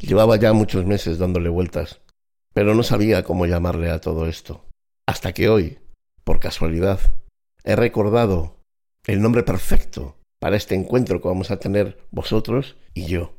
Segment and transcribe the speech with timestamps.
[0.00, 2.00] Llevaba ya muchos meses dándole vueltas,
[2.54, 4.64] pero no sabía cómo llamarle a todo esto.
[5.06, 5.78] Hasta que hoy,
[6.24, 7.00] por casualidad,
[7.64, 8.56] he recordado
[9.06, 13.34] el nombre perfecto para este encuentro que vamos a tener vosotros y yo.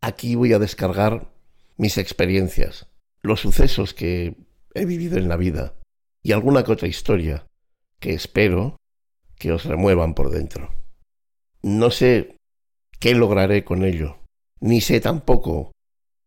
[0.00, 1.32] Aquí voy a descargar
[1.76, 2.86] mis experiencias,
[3.22, 4.36] los sucesos que
[4.74, 5.74] he vivido en la vida
[6.22, 7.46] y alguna que otra historia
[7.98, 8.76] que espero
[9.36, 10.74] que os remuevan por dentro.
[11.62, 12.36] No sé
[13.00, 14.18] qué lograré con ello,
[14.60, 15.73] ni sé tampoco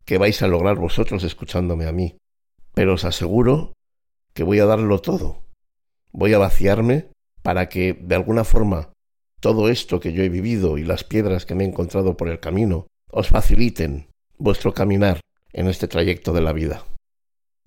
[0.08, 2.18] qué vais a lograr vosotros escuchándome a mí,
[2.74, 3.74] pero os aseguro
[4.34, 5.43] que voy a darlo todo.
[6.11, 7.11] Voy a vaciarme
[7.43, 8.93] para que, de alguna forma,
[9.42, 12.39] todo esto que yo he vivido y las piedras que me he encontrado por el
[12.39, 14.07] camino os faciliten
[14.38, 15.20] vuestro caminar
[15.51, 16.86] en este trayecto de la vida.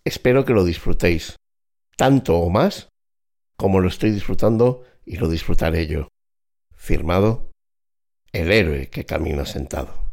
[0.04, 1.36] Espero que lo disfrutéis,
[1.96, 2.88] tanto o más
[3.58, 6.08] como lo estoy disfrutando y lo disfrutaré yo.
[6.74, 7.50] Firmado,
[8.32, 10.09] el héroe que camina sentado.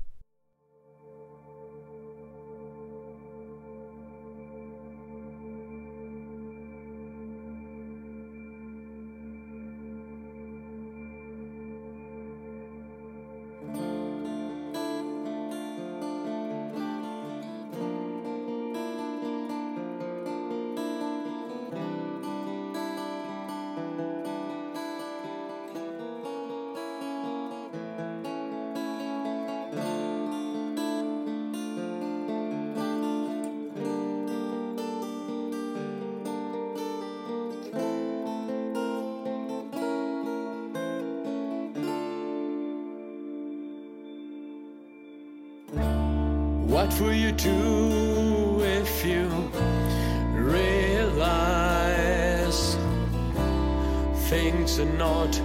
[54.29, 55.39] Things are not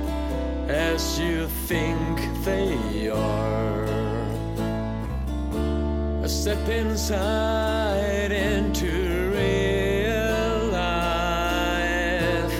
[0.69, 3.84] as you think they are?
[6.25, 12.53] A step inside into real life.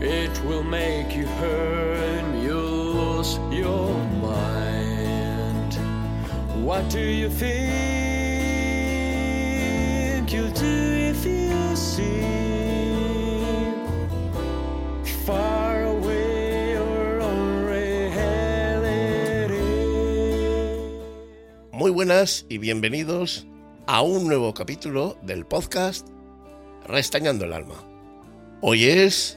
[0.00, 5.74] It will make you hurt, you'll lose your mind.
[6.64, 7.87] What do you think
[21.98, 23.44] buenas y bienvenidos
[23.88, 26.06] a un nuevo capítulo del podcast
[26.86, 27.74] Restañando el Alma.
[28.60, 29.36] Hoy es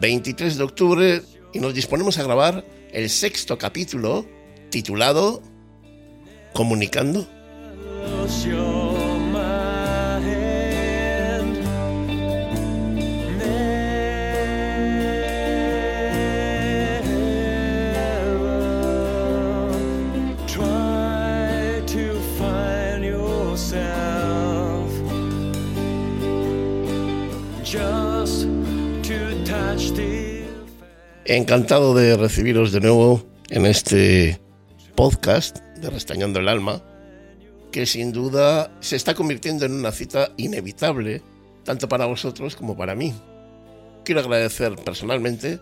[0.00, 1.22] 23 de octubre
[1.52, 4.26] y nos disponemos a grabar el sexto capítulo
[4.70, 5.40] titulado
[6.52, 7.28] Comunicando.
[31.34, 34.40] Encantado de recibiros de nuevo en este
[34.94, 36.80] podcast de Restañando el Alma,
[37.72, 41.22] que sin duda se está convirtiendo en una cita inevitable,
[41.64, 43.12] tanto para vosotros como para mí.
[44.04, 45.58] Quiero agradecer personalmente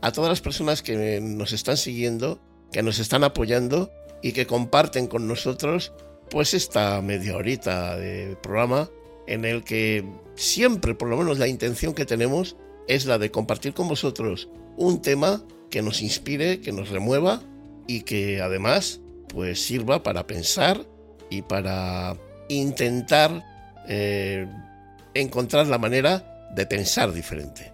[0.00, 2.40] a todas las personas que nos están siguiendo,
[2.72, 3.92] que nos están apoyando
[4.24, 5.92] y que comparten con nosotros
[6.30, 8.90] pues esta media horita de programa
[9.28, 10.04] en el que
[10.34, 12.56] siempre, por lo menos la intención que tenemos,
[12.88, 17.40] es la de compartir con vosotros un tema que nos inspire, que nos remueva
[17.86, 20.86] y que además pues sirva para pensar
[21.30, 22.16] y para
[22.48, 23.42] intentar
[23.88, 24.46] eh,
[25.14, 27.72] encontrar la manera de pensar diferente.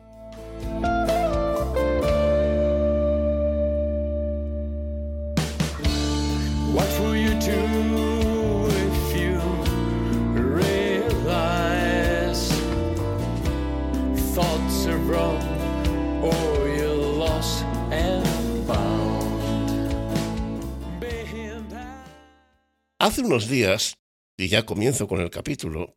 [23.47, 23.94] Días,
[24.36, 25.97] y ya comienzo con el capítulo,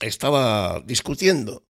[0.00, 1.64] estaba discutiendo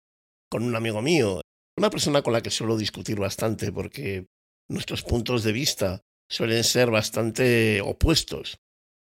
[0.51, 1.41] con un amigo mío,
[1.77, 4.29] una persona con la que suelo discutir bastante porque
[4.69, 8.61] nuestros puntos de vista suelen ser bastante opuestos,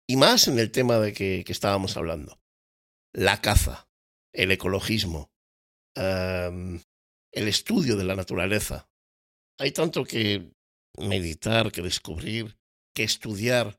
[0.09, 2.39] y más en el tema de que, que estábamos hablando.
[3.13, 3.88] La caza,
[4.33, 5.29] el ecologismo,
[5.95, 6.81] em,
[7.33, 8.88] el estudio de la naturaleza.
[9.59, 10.51] Hay tanto que
[10.97, 12.57] meditar, que descubrir,
[12.95, 13.77] que estudiar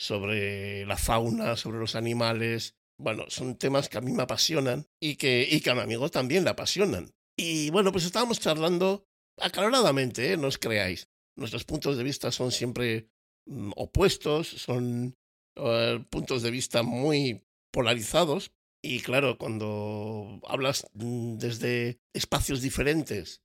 [0.00, 2.74] sobre la fauna, sobre los animales.
[2.98, 6.08] Bueno, son temas que a mí me apasionan y que, y que a mi amigo
[6.08, 7.12] también le apasionan.
[7.36, 9.04] Y bueno, pues estábamos charlando
[9.36, 10.36] acaloradamente, ¿eh?
[10.38, 11.10] no os creáis.
[11.36, 13.10] Nuestros puntos de vista son siempre
[13.44, 15.18] mm, opuestos, son
[15.56, 18.52] eh, puntos de vista muy polarizados.
[18.82, 23.42] Y claro, cuando hablas mm, desde espacios diferentes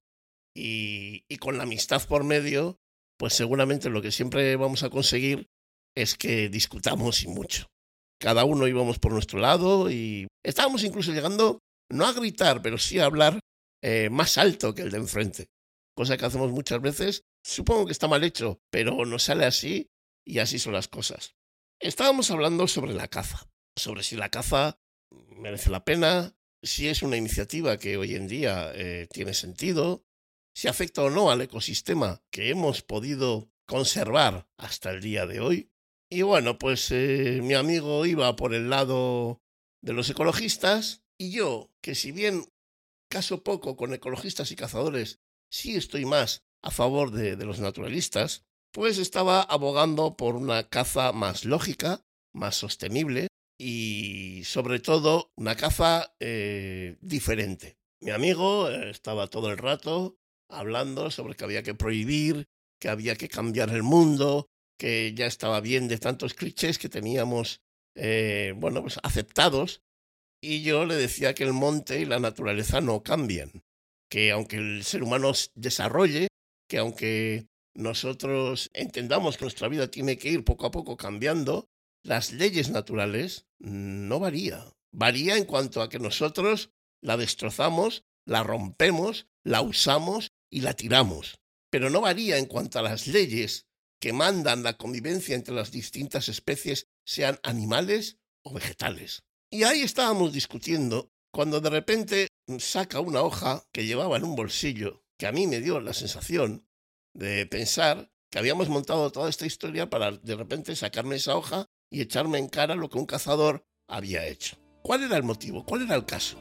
[0.56, 2.80] y, y con la amistad por medio,
[3.18, 5.50] pues seguramente lo que siempre vamos a conseguir
[5.96, 7.68] es que discutamos y mucho.
[8.20, 11.60] Cada uno íbamos por nuestro lado y estábamos incluso llegando,
[11.90, 13.40] no a gritar, pero sí a hablar
[13.82, 15.48] eh, más alto que el de enfrente.
[15.96, 17.24] Cosa que hacemos muchas veces.
[17.44, 19.90] Supongo que está mal hecho, pero nos sale así
[20.26, 21.36] y así son las cosas.
[21.80, 24.80] Estábamos hablando sobre la caza, sobre si la caza
[25.38, 30.04] merece la pena, si es una iniciativa que hoy en día eh, tiene sentido,
[30.56, 35.70] si afecta o no al ecosistema que hemos podido conservar hasta el día de hoy.
[36.10, 39.42] Y bueno, pues eh, mi amigo iba por el lado
[39.82, 42.46] de los ecologistas y yo, que si bien
[43.10, 45.20] caso poco con ecologistas y cazadores,
[45.50, 51.46] sí estoy más a favor de, los naturalistas, pues estaba abogando por una caza más
[51.46, 52.02] lógica,
[52.34, 57.78] más sostenible y sobre todo una caza eh, diferente.
[58.02, 60.18] Mi amigo eh, estaba todo el rato
[60.50, 62.46] hablando sobre que había que prohibir,
[62.80, 67.62] que había que cambiar el mundo, que ya estaba bien de tantos clichés que teníamos,
[67.96, 69.82] eh, bueno, pues aceptados.
[70.42, 73.64] Y yo le decía que el monte y la naturaleza no cambian,
[74.10, 76.28] que aunque el ser humano desarrolle,
[76.70, 81.68] que aunque nosotros entendamos que nuestra vida tiene que ir poco a poco cambiando,
[82.04, 84.66] las leyes naturales no varía.
[84.92, 86.70] Varía en cuanto a que nosotros
[87.02, 91.40] la destrozamos, la rompemos, la usamos y la tiramos.
[91.70, 93.65] Pero no varía en cuanto a las leyes
[94.06, 99.24] que mandan la convivencia entre las distintas especies, sean animales o vegetales.
[99.50, 102.28] Y ahí estábamos discutiendo cuando de repente
[102.60, 106.68] saca una hoja que llevaba en un bolsillo, que a mí me dio la sensación
[107.16, 112.02] de pensar que habíamos montado toda esta historia para de repente sacarme esa hoja y
[112.02, 114.56] echarme en cara lo que un cazador había hecho.
[114.84, 115.66] ¿Cuál era el motivo?
[115.66, 116.38] ¿Cuál era el caso?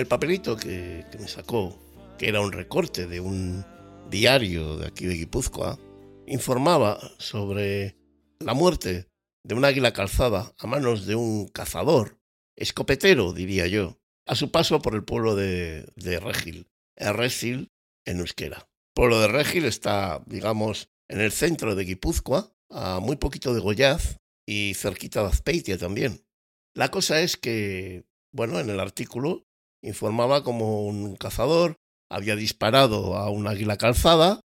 [0.00, 1.78] El papelito que, me sacó,
[2.18, 3.66] que era un recorte de un
[4.08, 5.78] diario de aquí de Guipúzcoa,
[6.26, 7.98] informaba sobre
[8.38, 9.08] la muerte
[9.44, 12.18] de un águila calzada a manos de un cazador,
[12.56, 17.70] escopetero, diría yo, a su paso por el pueblo de, de Regil, Erresil
[18.06, 18.56] en euskera.
[18.56, 23.60] El pueblo de Regil está, digamos, en el centro de Guipúzcoa, a muy poquito de
[23.60, 24.16] Goiás
[24.48, 26.24] y cerquita de Azpeitia también.
[26.74, 29.44] La cosa es que, bueno, en el artículo
[29.82, 31.76] informaba como un cazador
[32.10, 34.40] había disparado a un águila calzada.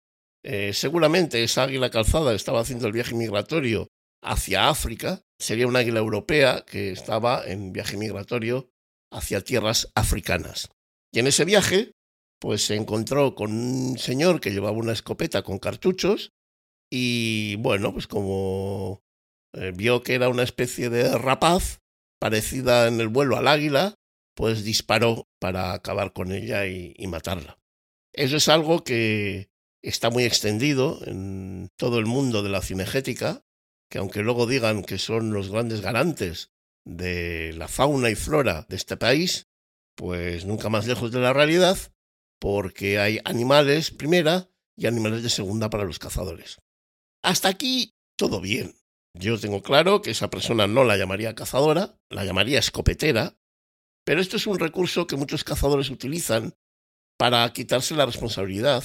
[0.43, 3.87] Eh, seguramente esa águila calzada estaba haciendo el viaje migratorio
[4.23, 5.21] hacia África.
[5.39, 8.69] Sería un águila europea que estaba en viaje migratorio
[9.11, 10.69] hacia tierras africanas.
[11.13, 11.91] Y en ese viaje,
[12.39, 16.31] pues se encontró con un señor que llevaba una escopeta con cartuchos
[16.91, 19.01] y bueno, pues como
[19.53, 21.79] eh, vio que era una especie de rapaz
[22.19, 23.95] parecida en el vuelo al águila,
[24.35, 27.59] pues disparó para acabar con ella y, matarla.
[28.13, 29.49] Eso es algo que
[29.81, 33.43] está muy extendido en todo el mundo de la cinegética,
[33.89, 36.51] que aunque luego digan que son los grandes garantes
[36.85, 39.47] de la fauna y flora de este país,
[39.95, 41.77] pues nunca más lejos de la realidad,
[42.39, 46.59] porque hay animales primera y animales de segunda para los cazadores.
[47.23, 48.75] Hasta aquí todo bien.
[49.13, 53.37] Yo tengo claro que esa persona no la llamaría cazadora, la llamaría escopetera,
[54.05, 56.53] pero esto es un recurso que muchos cazadores utilizan
[57.17, 58.83] para quitarse la responsabilidad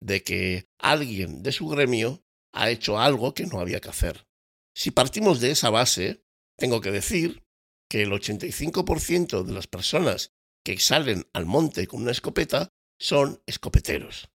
[0.00, 4.26] de que alguien de su gremio ha hecho algo que no había que hacer.
[4.74, 6.24] Si partimos de esa base,
[6.56, 7.42] tengo que decir
[7.88, 10.32] que el 85% de las personas
[10.64, 14.30] que salen al monte con una escopeta son escopeteros.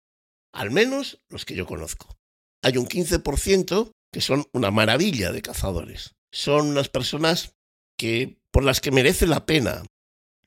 [0.53, 2.17] Al menos los que yo conozco.
[2.63, 6.15] Hay un 15% que son una maravilla de cazadores.
[6.31, 7.55] Son unas personas
[7.97, 9.83] que por las que merece la pena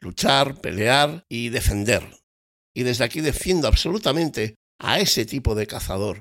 [0.00, 2.02] luchar, pelear y defender.
[2.74, 6.20] Y desde aquí defiendo absolutamente a ese tipo de cazador,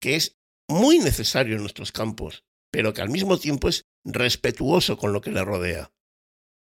[0.00, 0.36] que es
[0.68, 5.30] muy necesario en nuestros campos, pero que al mismo tiempo es respetuoso con lo que
[5.30, 5.90] le rodea.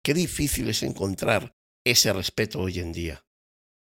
[0.03, 3.25] Qué difícil es encontrar ese respeto hoy en día.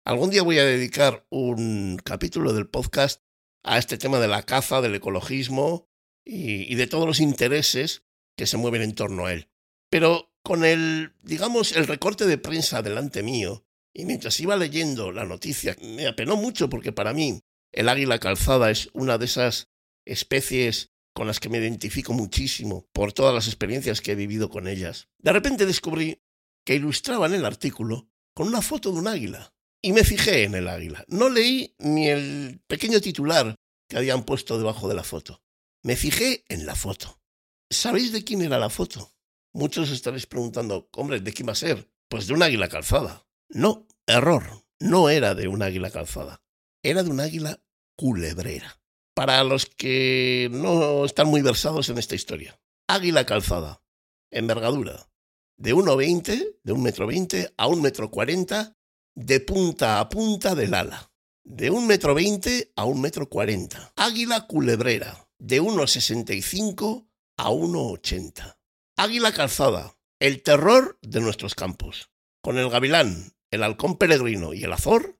[0.05, 3.21] Algún día voy a dedicar un capítulo del podcast
[3.63, 5.89] a este tema de la caza, del ecologismo
[6.23, 8.03] y, de todos los intereses
[8.37, 9.49] que se mueven en torno a él.
[9.89, 15.25] Pero con el, digamos, el recorte de prensa delante mío Y mientras iba leyendo la
[15.25, 19.69] noticia, me apenó mucho porque para mí el águila calzada es una de esas
[20.05, 24.67] especies con las que me identifico muchísimo por todas las experiencias que he vivido con
[24.67, 25.07] ellas.
[25.17, 26.21] De repente descubrí
[26.63, 29.51] que ilustraban el artículo con una foto de un águila.
[29.81, 31.05] Y me fijé en el águila.
[31.07, 33.55] No leí ni el pequeño titular
[33.89, 35.41] que habían puesto debajo de la foto.
[35.83, 37.19] Me fijé en la foto.
[37.69, 39.14] ¿Sabéis de quién era la foto?
[39.55, 41.89] Muchos estaréis preguntando, hombre, ¿de quién va a ser?
[42.09, 43.25] Pues de un águila calzada.
[43.47, 44.43] No, error.
[44.81, 46.43] No era de un águila calzada.
[46.83, 47.63] Era de un águila
[47.95, 48.81] culebrera.
[49.13, 52.59] Para los que no están muy versados en esta historia.
[52.89, 53.81] Águila calzada.
[54.29, 55.09] Envergadura.
[55.55, 58.75] De 1,20, de un metro veinte a un metro cuarenta,
[59.15, 61.13] de punta a punta del ala.
[61.45, 63.93] De un metro veinte a un metro cuarenta.
[63.95, 65.29] Águila culebrera.
[65.39, 67.07] De 1,65
[67.37, 68.57] a 1,80.
[68.97, 69.97] Águila calzada.
[70.21, 72.11] El terror de nuestros campos.
[72.41, 75.19] Con el gavilán, el halcón peregrino y el azor,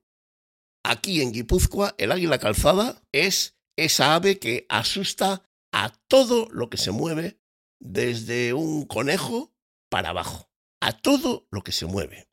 [0.82, 5.42] aquí en Guipúzcoa el águila calzada es esa ave que asusta
[5.72, 7.38] a todo lo que se mueve
[7.78, 9.52] desde un conejo
[9.90, 12.30] para abajo, a todo lo que se mueve.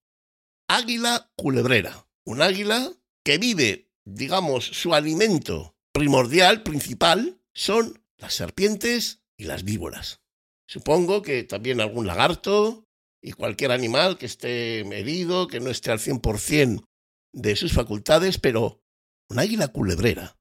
[0.70, 2.90] Águila culebrera, un águila
[3.26, 10.23] que vive, digamos, su alimento primordial, principal, son las serpientes y las víboras.
[10.68, 12.86] Supongo que también algún lagarto
[13.22, 16.86] y cualquier animal que esté herido, que no esté al 100%
[17.34, 18.82] de sus facultades, pero
[19.30, 20.38] un águila culebrera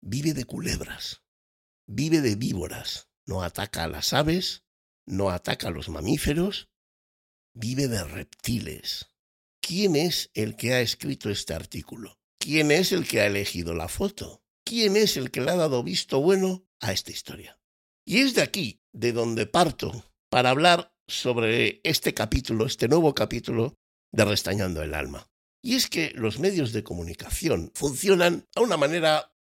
[0.00, 1.22] vive de culebras,
[1.86, 4.64] vive de víboras, no ataca a las aves,
[5.06, 6.68] no ataca a los mamíferos,
[7.54, 9.10] vive de reptiles.
[9.60, 12.20] ¿Quién es el que ha escrito este artículo?
[12.38, 14.44] ¿Quién es el que ha elegido la foto?
[14.64, 17.58] ¿Quién es el que le ha dado visto bueno a esta historia?
[18.08, 23.74] Y es de aquí de donde parto para hablar sobre este capítulo, este nuevo capítulo
[24.12, 25.28] de Restañando el Alma.
[25.60, 29.34] Y es que los medios de comunicación funcionan a una manera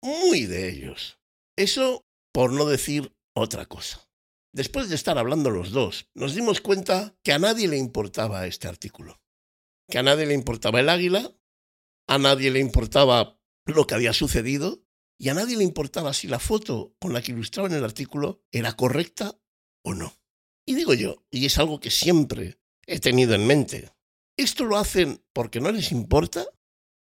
[0.00, 1.18] muy de ellos.
[1.56, 4.08] Eso por no decir otra cosa.
[4.54, 8.68] Después de estar hablando los dos, nos dimos cuenta que a nadie le importaba este
[8.68, 9.20] artículo.
[9.90, 11.34] Que a nadie le importaba el águila,
[12.06, 14.84] a nadie le importaba lo que había sucedido
[15.22, 18.72] y a nadie le importaba si la foto con la que ilustraban el artículo era
[18.72, 19.38] correcta
[19.84, 20.18] o no.
[20.66, 23.92] Y digo yo, y es algo que siempre he tenido en mente,
[24.36, 26.44] ¿esto lo hacen porque no les importa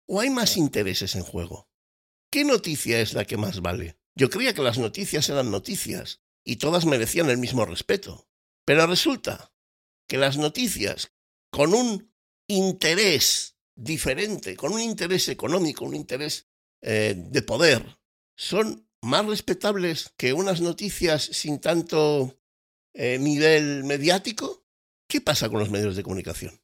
[0.05, 1.72] o hay más intereses en juego?
[2.32, 3.98] ¿Qué noticia es la que más vale?
[4.13, 8.29] Yo creía que las noticias eran noticias y todas merecían el mismo respeto.
[8.63, 9.55] Pero resulta
[10.08, 11.13] que las noticias
[11.50, 12.13] con un
[12.48, 16.48] interés diferente, con un interés económico, un interés
[16.84, 18.03] eh, de poder,
[18.36, 22.40] son más respetables que unas noticias sin tanto
[22.94, 24.66] eh, nivel mediático.
[25.08, 26.62] ¿Qué pasa con los medios de comunicación?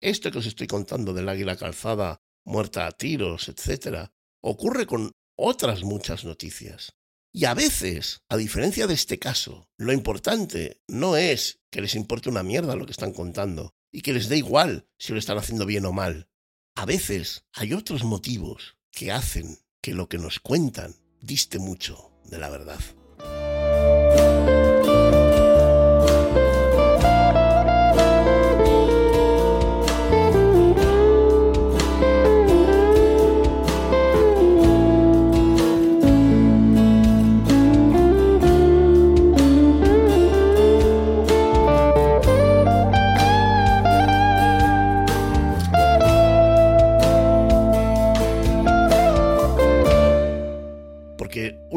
[0.00, 5.84] Esto que os estoy contando del águila calzada, muerta a tiros, etcétera, ocurre con otras
[5.84, 6.94] muchas noticias.
[7.34, 12.28] Y a veces, a diferencia de este caso, lo importante no es que les importe
[12.28, 15.64] una mierda lo que están contando y que les dé igual si lo están haciendo
[15.64, 16.28] bien o mal.
[16.74, 22.38] A veces hay otros motivos que hacen que lo que nos cuentan diste mucho de
[22.38, 22.80] la verdad.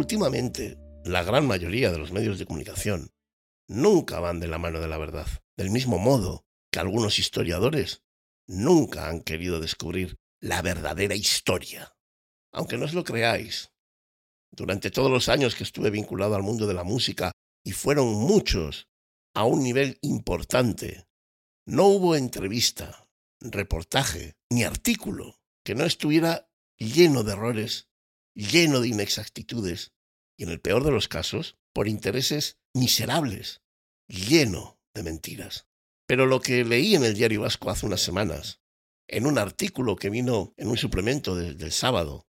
[0.06, 3.10] Últimamente la gran mayoría de los medios de comunicación
[3.68, 5.26] nunca van de la mano de la verdad.
[5.58, 8.04] Del mismo modo que algunos historiadores
[8.46, 11.98] nunca han querido descubrir la verdadera historia.
[12.52, 13.72] Aunque no os lo creáis,
[14.52, 17.32] durante todos los años que estuve vinculado al mundo de la música,
[17.64, 18.88] y fueron muchos,
[19.34, 21.08] a un nivel importante,
[21.66, 23.10] no hubo entrevista,
[23.40, 26.48] reportaje ni artículo que no estuviera
[26.78, 27.90] lleno de errores,
[28.36, 29.95] lleno de inexactitudes
[30.38, 33.62] y en el peor de los casos, por intereses miserables,
[34.08, 35.68] lleno de mentiras.
[36.08, 38.62] Pero lo que leí en el diario vasco hace unas semanas,
[39.08, 42.28] en un artículo que vino en un suplemento de- del sábado,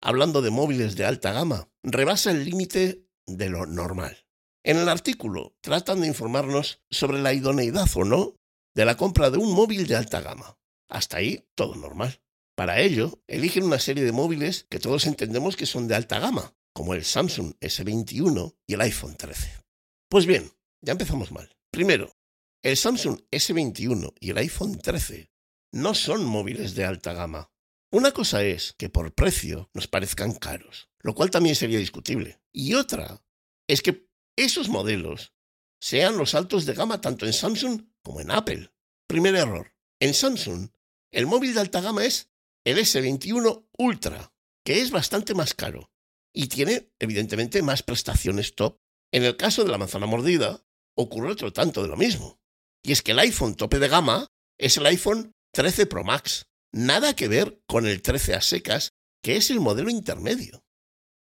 [0.00, 4.24] hablando de móviles de alta gama, rebasa el límite de lo normal.
[4.64, 8.36] En el artículo tratan de informarnos sobre la idoneidad o no
[8.74, 10.58] de la compra de un móvil de alta gama.
[10.88, 12.20] Hasta ahí todo normal.
[12.56, 16.54] Para ello, eligen una serie de móviles que todos entendemos que son de alta gama,
[16.78, 19.64] como el Samsung S21 y el iPhone 13.
[20.08, 20.48] Pues bien,
[20.80, 21.56] ya empezamos mal.
[21.72, 22.16] Primero,
[22.62, 25.28] el Samsung S21 y el iPhone 13
[25.72, 27.50] no son móviles de alta gama.
[27.90, 32.40] Una cosa es que por precio nos parezcan caros, lo cual también sería discutible.
[32.52, 33.24] Y otra
[33.66, 35.34] es que esos modelos
[35.80, 38.70] sean los altos de gama tanto en Samsung como en Apple.
[39.08, 39.74] Primer error.
[39.98, 40.70] En Samsung,
[41.10, 42.30] el móvil de alta gama es
[42.64, 44.32] el S21 Ultra,
[44.64, 45.90] que es bastante más caro
[46.38, 48.78] y tiene, evidentemente, más prestaciones top.
[49.12, 50.64] En el caso de la manzana mordida,
[50.96, 52.38] ocurre otro tanto de lo mismo.
[52.84, 56.46] Y es que el iPhone tope de gama es el iPhone 13 Pro Max.
[56.72, 60.62] Nada que ver con el 13 a secas, que es el modelo intermedio.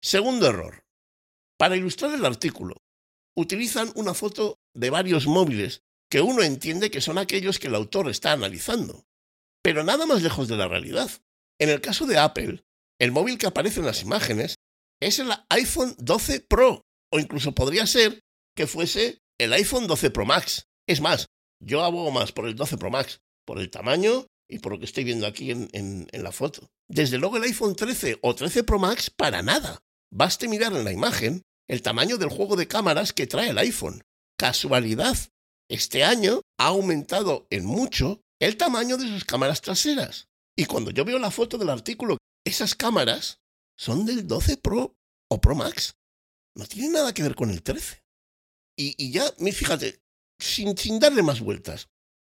[0.03, 0.85] Segundo error.
[1.57, 2.83] Para ilustrar el artículo,
[3.35, 5.81] utilizan una foto de varios móviles
[6.11, 9.07] que uno entiende que son aquellos que el autor está analizando,
[9.63, 11.11] pero nada más lejos de la realidad.
[11.59, 12.67] En el caso de Apple,
[12.99, 14.57] el móvil que aparece en las imágenes
[15.01, 18.21] es el iPhone 12 Pro, o incluso podría ser
[18.57, 20.67] que fuese el iPhone 12 Pro Max.
[20.89, 21.27] Es más,
[21.63, 24.85] yo abogo más por el 12 Pro Max, por el tamaño y por lo que
[24.85, 26.69] estoy viendo aquí en, la foto.
[26.89, 29.81] Desde luego el iPhone 13 o 13 Pro Max para nada.
[30.13, 34.03] Baste mirar en la imagen el tamaño del juego de cámaras que trae el iPhone.
[34.39, 35.17] Casualidad.
[35.69, 40.29] Este año ha aumentado en mucho el tamaño de sus cámaras traseras.
[40.57, 43.41] Y cuando yo veo la foto del artículo, esas cámaras
[43.77, 44.97] son del 12 Pro
[45.29, 45.97] o Pro Max.
[46.55, 48.05] No tiene nada que ver con el 13.
[48.79, 50.03] Y, ya, fíjate,
[50.39, 51.89] sin, sin darle más vueltas,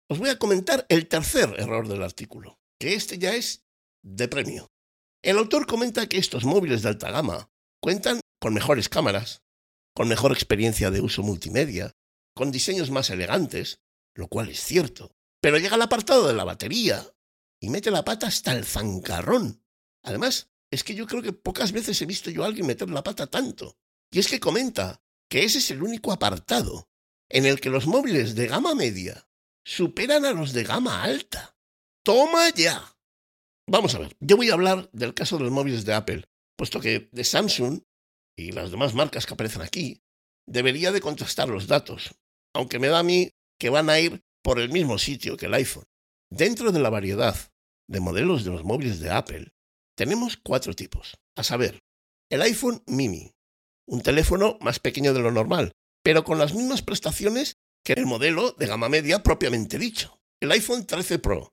[0.08, 3.64] os voy a comentar el tercer error del artículo, que este ya es
[4.02, 4.72] de premio.
[5.22, 9.42] El autor comenta que estos móviles de alta gama cuentan con mejores cámaras,
[9.94, 11.92] con mejor experiencia de uso multimedia,
[12.34, 13.80] con diseños más elegantes,
[14.14, 15.14] lo cual es cierto.
[15.40, 17.06] Pero llega al apartado de la batería
[17.60, 19.64] y mete la pata hasta el zancarrón.
[20.02, 23.04] Además, es que yo creo que pocas veces he visto yo a alguien meter la
[23.04, 23.76] pata tanto.
[24.10, 26.88] Y es que comenta que ese es el único apartado
[27.28, 29.28] en el que los móviles de gama media
[29.64, 31.56] superan a los de gama alta.
[32.02, 32.96] ¡Toma ya!
[33.68, 36.24] Vamos a ver, yo voy a hablar del caso de los móviles de Apple,
[36.56, 37.82] puesto que de Samsung
[38.36, 40.02] y las demás marcas que aparecen aquí,
[40.46, 42.14] debería de contrastar los datos,
[42.54, 45.54] aunque me da a mí que van a ir por el mismo sitio que el
[45.54, 45.84] iPhone.
[46.30, 47.36] Dentro de la variedad
[47.88, 49.52] de modelos de los móviles de Apple,
[49.96, 51.80] tenemos cuatro tipos, a saber,
[52.30, 53.32] el iPhone mini,
[53.86, 58.52] un teléfono más pequeño de lo normal, pero con las mismas prestaciones que el modelo
[58.52, 61.52] de gama media propiamente dicho, el iPhone 13 Pro,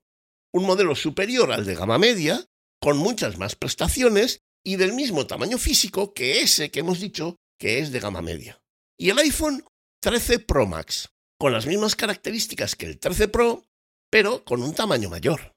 [0.53, 2.45] un modelo superior al de gama media,
[2.81, 7.79] con muchas más prestaciones y del mismo tamaño físico que ese que hemos dicho que
[7.79, 8.61] es de gama media.
[8.97, 9.65] Y el iPhone
[10.01, 13.65] 13 Pro Max, con las mismas características que el 13 Pro,
[14.09, 15.53] pero con un tamaño mayor.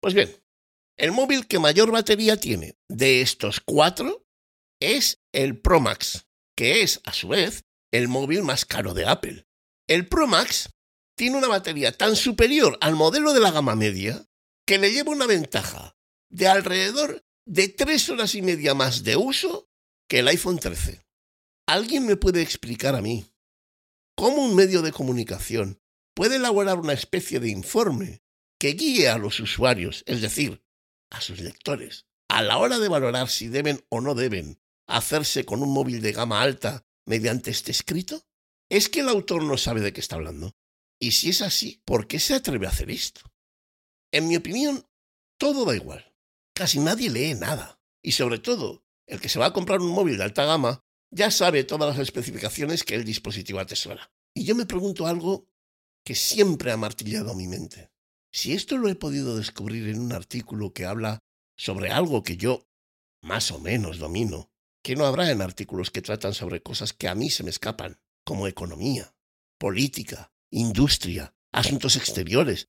[0.00, 0.30] Pues bien,
[0.96, 4.26] el móvil que mayor batería tiene de estos cuatro
[4.80, 9.46] es el Pro Max, que es, a su vez, el móvil más caro de Apple.
[9.86, 10.70] El Pro Max
[11.16, 14.26] tiene una batería tan superior al modelo de la gama media
[14.66, 15.96] que le lleva una ventaja
[16.30, 19.68] de alrededor de tres horas y media más de uso
[20.08, 21.06] que el iPhone 13.
[21.68, 23.26] ¿Alguien me puede explicar a mí
[24.16, 25.80] cómo un medio de comunicación
[26.14, 28.22] puede elaborar una especie de informe
[28.58, 30.62] que guíe a los usuarios, es decir,
[31.10, 35.62] a sus lectores, a la hora de valorar si deben o no deben hacerse con
[35.62, 38.26] un móvil de gama alta mediante este escrito?
[38.68, 40.56] ¿Es que el autor no sabe de qué está hablando?
[41.00, 43.20] Y si es así, ¿por qué se atreve a hacer esto?
[44.12, 44.86] En mi opinión,
[45.38, 46.14] todo da igual.
[46.54, 47.80] Casi nadie lee nada.
[48.02, 51.30] Y sobre todo, el que se va a comprar un móvil de alta gama ya
[51.30, 54.10] sabe todas las especificaciones que el dispositivo atesora.
[54.34, 55.48] Y yo me pregunto algo
[56.04, 57.90] que siempre ha martillado mi mente.
[58.36, 61.20] Si esto lo he podido descubrir en un artículo que habla
[61.56, 62.68] sobre algo que yo
[63.22, 64.50] más o menos domino,
[64.84, 67.98] ¿qué no habrá en artículos que tratan sobre cosas que a mí se me escapan,
[68.26, 69.14] como economía,
[69.58, 72.68] política, industria, asuntos exteriores.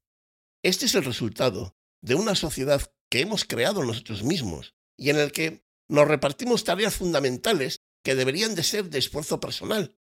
[0.64, 5.34] Este es el resultado de una sociedad que hemos creado nosotros mismos y en el
[5.34, 9.98] que nos repartimos tareas fundamentales que deberían de ser de esfuerzo personal,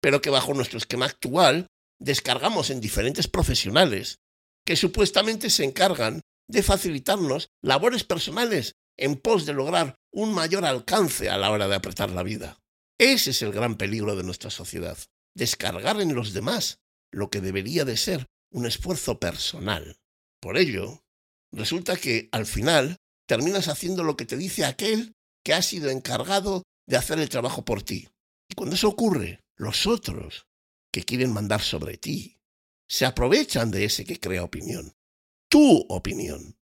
[0.00, 1.66] pero que bajo nuestro esquema actual
[1.98, 4.20] descargamos en diferentes profesionales
[4.68, 11.30] que supuestamente se encargan de facilitarnos labores personales en pos de lograr un mayor alcance
[11.30, 12.58] a la hora de apretar la vida.
[12.98, 14.98] Ese es el gran peligro de nuestra sociedad,
[15.34, 19.96] descargar en los demás lo que debería de ser un esfuerzo personal.
[20.38, 21.02] Por ello,
[21.50, 26.64] resulta que al final terminas haciendo lo que te dice aquel que ha sido encargado
[26.86, 28.10] de hacer el trabajo por ti.
[28.50, 30.46] Y cuando eso ocurre, los otros
[30.92, 32.37] que quieren mandar sobre ti
[32.88, 34.96] se aprovechan de ese que crea opinión,
[35.48, 36.58] tu opinión,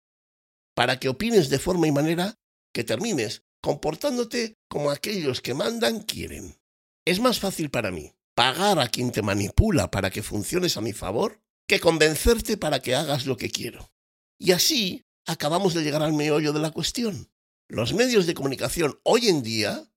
[0.75, 2.35] para que opines de forma y manera
[2.73, 6.59] que termines comportándote como aquellos que mandan quieren.
[7.05, 10.93] Es más fácil para mí pagar a quien te manipula para que funciones a mi
[10.93, 13.91] favor que convencerte para que hagas lo que quiero.
[14.39, 17.31] Y así acabamos de llegar al meollo de la cuestión.
[17.69, 19.91] Los medios de comunicación hoy en día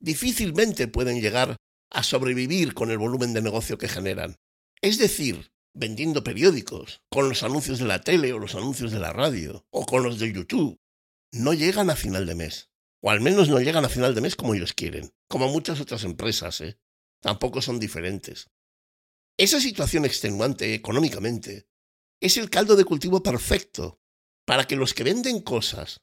[0.00, 1.56] difícilmente pueden llegar
[1.90, 4.36] a sobrevivir con el volumen de negocio que generan.
[4.82, 9.12] Es decir, vendiendo periódicos, con los anuncios de la tele o los anuncios de la
[9.12, 10.80] radio, o con los de YouTube,
[11.32, 12.70] no llegan a final de mes.
[13.02, 16.04] O al menos no llegan a final de mes como ellos quieren, como muchas otras
[16.04, 16.78] empresas, ¿eh?
[17.20, 18.50] Tampoco son diferentes.
[19.36, 21.68] Esa situación extenuante económicamente
[22.20, 24.00] es el caldo de cultivo perfecto
[24.46, 26.02] para que los que venden cosas,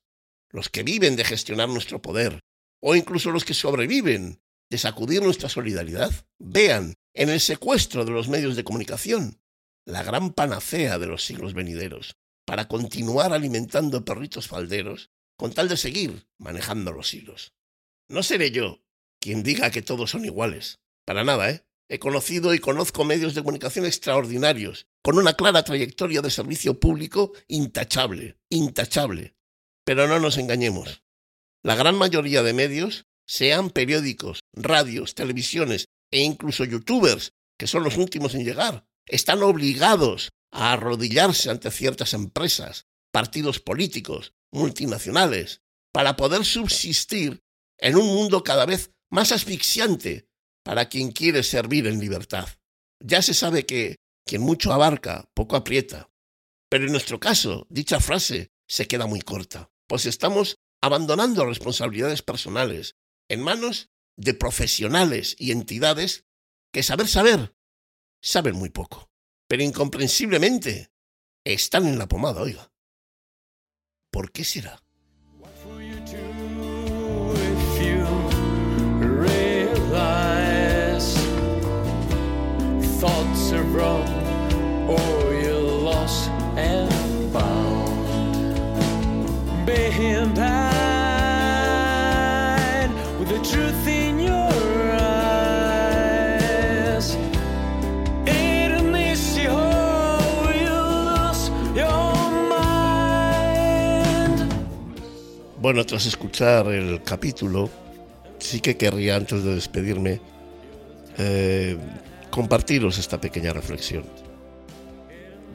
[0.50, 2.42] los que viven de gestionar nuestro poder,
[2.82, 8.28] o incluso los que sobreviven de sacudir nuestra solidaridad, vean en el secuestro de los
[8.28, 9.41] medios de comunicación
[9.92, 15.76] la gran panacea de los siglos venideros para continuar alimentando perritos falderos con tal de
[15.76, 17.54] seguir manejando los hilos.
[18.08, 18.82] No seré yo
[19.20, 20.80] quien diga que todos son iguales.
[21.06, 21.66] Para nada, ¿eh?
[21.90, 27.34] He conocido y conozco medios de comunicación extraordinarios, con una clara trayectoria de servicio público
[27.50, 29.36] intachable, intachable.
[29.84, 31.04] Pero no nos engañemos.
[31.64, 37.98] La gran mayoría de medios, sean periódicos, radios, televisiones e incluso youtubers, que son los
[37.98, 45.62] últimos en llegar, están obligados a arrodillarse ante ciertas empresas, partidos políticos, multinacionales,
[45.94, 47.42] para poder subsistir
[47.78, 50.28] en un mundo cada vez más asfixiante
[50.64, 52.48] para quien quiere servir en libertad.
[53.00, 56.10] Ya se sabe que quien mucho abarca, poco aprieta.
[56.70, 62.96] Pero en nuestro caso, dicha frase se queda muy corta, pues estamos abandonando responsabilidades personales
[63.30, 66.26] en manos de profesionales y entidades
[66.72, 67.54] que saber saber
[68.22, 69.10] saben muy poco,
[69.48, 70.92] pero incomprensiblemente
[71.44, 72.72] están en la pomada, oiga.
[74.12, 74.82] ¿Por qué será?
[105.72, 107.70] Bueno, tras escuchar el capítulo,
[108.40, 110.20] sí que querría, antes de despedirme,
[111.18, 111.78] eh,
[112.30, 114.04] compartiros esta pequeña reflexión.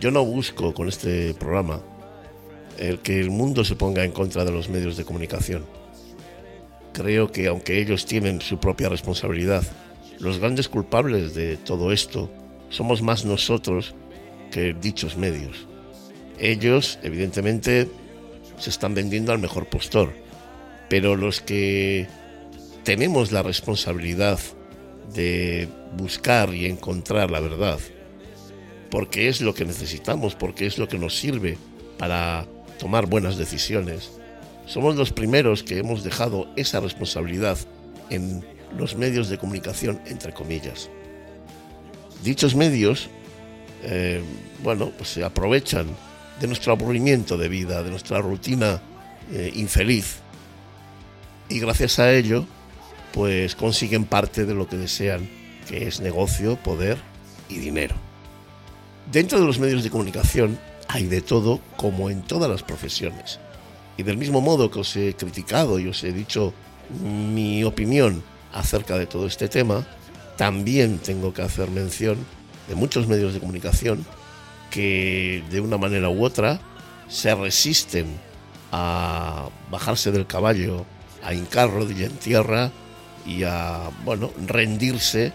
[0.01, 1.83] Yo no busco con este programa
[2.79, 5.67] el que el mundo se ponga en contra de los medios de comunicación.
[6.95, 9.65] Creo que aunque ellos tienen su propia responsabilidad,
[10.19, 12.31] los grandes culpables de todo esto
[12.71, 13.95] somos más nosotros
[14.51, 15.67] que dichos medios.
[16.39, 17.87] Ellos, evidentemente,
[18.59, 20.13] se están vendiendo al mejor postor,
[20.89, 22.07] pero los que
[22.85, 24.39] tenemos la responsabilidad
[25.15, 27.79] de buscar y encontrar la verdad,
[28.91, 31.59] porque es lo que necesitamos, porque es lo que nos sirve
[31.99, 32.47] para
[32.79, 34.13] tomar buenas decisiones,
[34.67, 37.57] somos los primeros que hemos dejado esa responsabilidad
[38.11, 38.45] en
[38.77, 40.91] los medios de comunicación, entre comillas.
[42.25, 43.09] Dichos medios,
[43.85, 44.23] eh,
[44.63, 45.87] bueno, pues se aprovechan
[46.41, 48.81] de nuestro aburrimiento de vida, de nuestra rutina
[49.33, 50.21] eh, infeliz,
[51.49, 52.45] y gracias a ello,
[53.13, 55.29] pues consiguen parte de lo que desean,
[55.69, 56.99] que es negocio, poder
[57.49, 57.95] y dinero.
[59.11, 63.39] Dentro de los medios de comunicación hay de todo como en todas las profesiones.
[63.97, 66.53] Y del mismo modo que os he criticado y os he dicho
[67.01, 68.23] mi opinión
[68.53, 69.87] acerca de todo este tema,
[70.37, 72.19] también tengo que hacer mención
[72.69, 74.05] de muchos medios de comunicación
[74.71, 76.61] que de una manera u otra
[77.09, 78.07] se resisten
[78.73, 80.85] a bajarse del caballo,
[81.23, 82.73] a hincar rodilla en tierra
[83.27, 85.33] y a, bueno, rendirse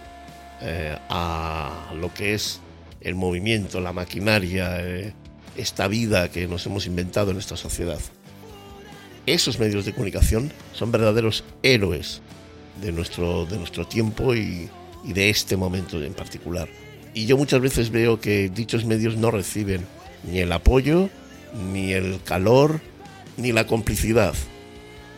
[0.62, 2.60] eh, a lo que es
[3.02, 5.14] el movimiento, la maquinaria, eh,
[5.58, 8.00] esta vida que nos hemos inventado en esta sociedad.
[9.26, 12.22] Esos medios de comunicación son verdaderos héroes
[12.82, 14.70] de nuestro, de nuestro tiempo y,
[15.04, 16.70] y de este momento en particular.
[17.14, 19.86] Y yo muchas veces veo que dichos medios no reciben
[20.24, 21.10] ni el apoyo,
[21.72, 22.80] ni el calor,
[23.38, 24.34] ni la complicidad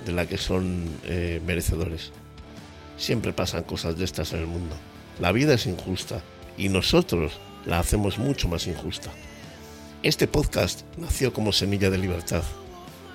[0.05, 2.11] de la que son eh, merecedores.
[2.97, 4.75] Siempre pasan cosas de estas en el mundo.
[5.19, 6.21] La vida es injusta
[6.57, 7.33] y nosotros
[7.65, 9.11] la hacemos mucho más injusta.
[10.01, 12.43] Este podcast nació como semilla de libertad.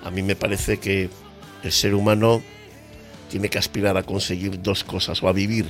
[0.03, 1.09] A mí me parece que
[1.63, 2.41] el ser humano
[3.29, 5.65] tiene que aspirar a conseguir dos cosas o a vivir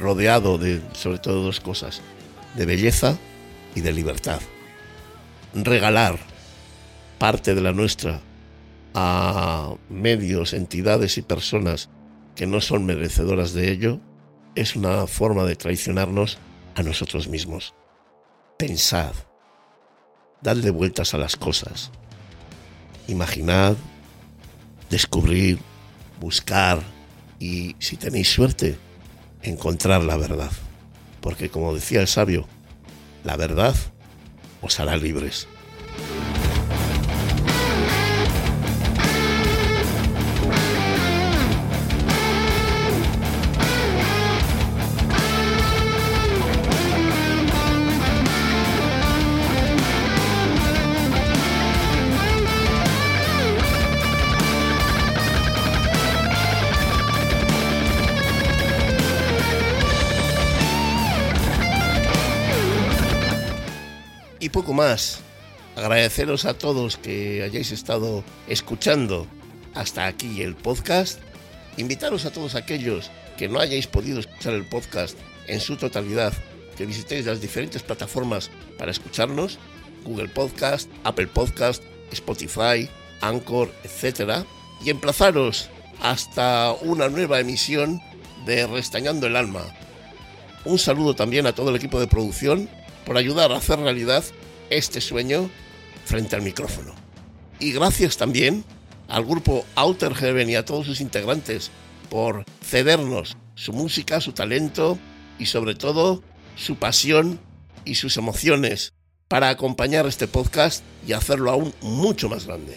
[0.00, 2.02] rodeado de sobre todo dos cosas,
[2.58, 3.16] de belleza
[3.74, 4.40] y de libertad.
[5.54, 6.18] Regalar
[7.18, 8.20] parte de la nuestra
[8.94, 11.88] a medios, entidades y personas
[12.34, 14.00] que no son merecedoras de ello
[14.56, 16.38] es una forma de traicionarnos
[16.74, 17.74] a nosotros mismos.
[18.58, 19.12] Pensad,
[20.42, 21.92] dadle vueltas a las cosas.
[23.06, 23.76] Imaginad,
[24.90, 25.60] descubrir,
[26.20, 26.82] buscar
[27.38, 28.76] y, si tenéis suerte,
[29.42, 30.50] encontrar la verdad.
[31.20, 32.46] Porque como decía el sabio,
[33.24, 33.74] la verdad
[34.62, 35.48] os hará libres.
[64.48, 65.20] Y poco más.
[65.76, 69.26] Agradeceros a todos que hayáis estado escuchando
[69.74, 71.20] hasta aquí el podcast.
[71.76, 76.32] Invitaros a todos aquellos que no hayáis podido escuchar el podcast en su totalidad,
[76.78, 79.58] que visitéis las diferentes plataformas para escucharnos,
[80.02, 82.88] Google Podcast, Apple Podcast, Spotify,
[83.20, 84.46] Anchor, etc.
[84.82, 85.68] Y emplazaros
[86.00, 88.00] hasta una nueva emisión
[88.46, 89.66] de Restañando el Alma.
[90.64, 92.70] Un saludo también a todo el equipo de producción
[93.08, 94.22] por ayudar a hacer realidad
[94.68, 95.48] este sueño
[96.04, 96.94] frente al micrófono.
[97.58, 98.66] Y gracias también
[99.08, 101.70] al grupo Outer Heaven y a todos sus integrantes
[102.10, 104.98] por cedernos su música, su talento
[105.38, 106.22] y sobre todo
[106.54, 107.40] su pasión
[107.86, 108.92] y sus emociones
[109.26, 112.76] para acompañar este podcast y hacerlo aún mucho más grande.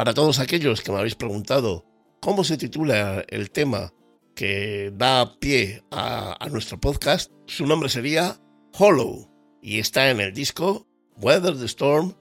[0.00, 1.84] Para todos aquellos que me habéis preguntado
[2.20, 3.92] cómo se titula el tema
[4.34, 8.40] que da pie a, nuestro podcast, su nombre sería
[8.78, 9.28] Hollow
[9.60, 10.86] y está en el disco
[11.20, 12.14] Weather the Storm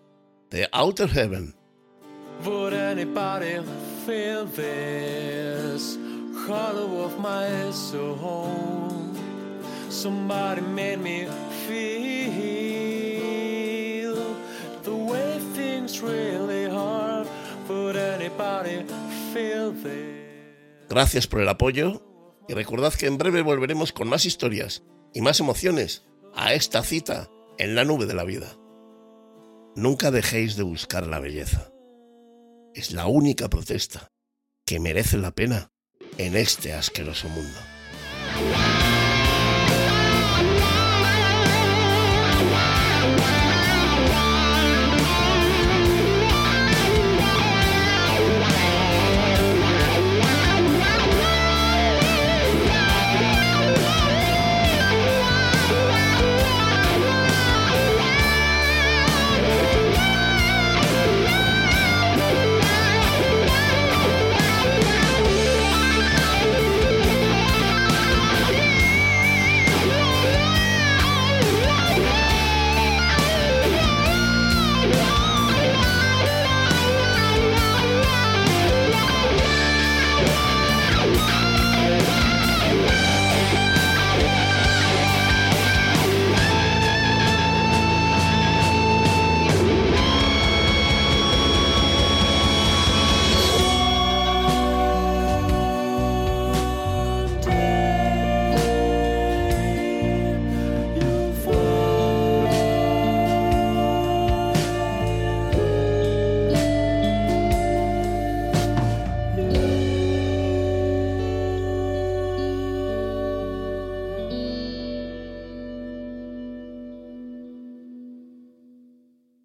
[0.50, 1.56] de Outer Heaven.
[2.44, 3.62] Would anybody
[4.06, 5.98] feel this
[6.46, 7.72] hollow of my?
[9.90, 11.30] Somebody made me
[11.66, 11.80] feel
[14.84, 16.59] the way things really
[20.90, 22.02] Gracias por el apoyo
[22.48, 27.30] y recordad que en breve volveremos con más historias y más emociones a esta cita
[27.58, 28.58] en la nube de la vida.
[29.76, 31.72] Nunca dejéis de buscar la belleza.
[32.74, 34.12] Es la única protesta
[34.66, 35.72] que merece la pena
[36.18, 37.60] en este asqueroso mundo.